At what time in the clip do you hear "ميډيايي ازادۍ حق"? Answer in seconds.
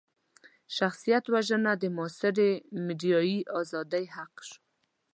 2.85-4.35